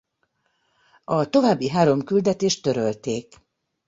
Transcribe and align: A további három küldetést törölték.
A 1.03 1.29
további 1.29 1.69
három 1.69 2.03
küldetést 2.03 2.63
törölték. 2.63 3.35